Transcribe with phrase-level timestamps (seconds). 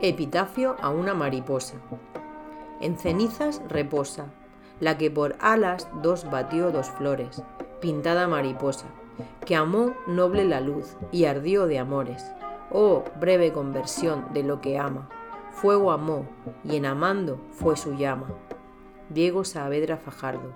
[0.00, 1.76] Epitafio a una mariposa.
[2.80, 4.26] En cenizas reposa,
[4.80, 7.42] la que por alas dos batió dos flores,
[7.80, 8.86] pintada mariposa,
[9.46, 12.26] que amó noble la luz y ardió de amores.
[12.72, 15.08] Oh, breve conversión de lo que ama.
[15.52, 16.26] Fuego amó
[16.64, 18.26] y en amando fue su llama.
[19.10, 20.54] Diego Saavedra Fajardo,